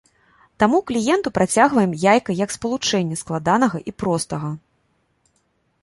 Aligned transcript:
Таму 0.61 0.77
кліенту 0.91 1.33
працягваем 1.37 1.91
яйка 2.05 2.31
як 2.43 2.49
спалучэнне 2.57 3.15
складанага 3.23 3.77
і 3.93 3.97
простага. 4.03 4.49